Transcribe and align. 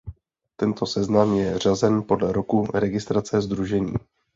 Tento 0.55 0.85
seznam 0.85 1.33
je 1.33 1.59
řazen 1.59 2.03
podle 2.07 2.31
roku 2.31 2.67
registrace 2.73 3.41
sdružení. 3.41 3.93